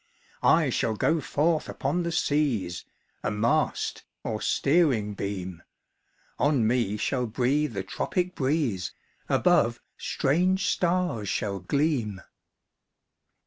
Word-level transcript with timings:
"I 0.41 0.71
shall 0.71 0.95
go 0.95 1.19
forth 1.21 1.69
upon 1.69 2.01
the 2.01 2.11
seas, 2.11 2.85
A 3.21 3.29
mast, 3.29 4.03
or 4.23 4.41
steering 4.41 5.13
beam; 5.13 5.61
On 6.39 6.65
me 6.65 6.97
shall 6.97 7.27
breathe 7.27 7.73
the 7.73 7.83
tropic 7.83 8.33
breeze, 8.33 8.93
Above, 9.29 9.79
strange 9.99 10.65
stars 10.65 11.29
shall 11.29 11.59
gleam.' 11.59 12.19